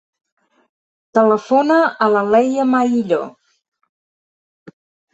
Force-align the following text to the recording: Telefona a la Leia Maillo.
Telefona 1.17 1.77
a 2.07 2.09
la 2.15 2.25
Leia 2.31 2.67
Maillo. 2.73 3.23